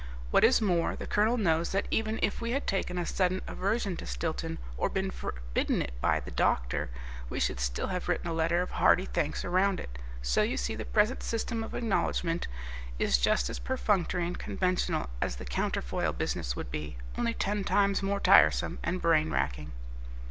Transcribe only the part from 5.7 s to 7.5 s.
it by the doctor, we